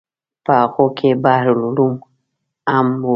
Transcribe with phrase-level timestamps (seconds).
[0.45, 1.93] په هغو کې بحر العلوم
[2.71, 3.05] هم و.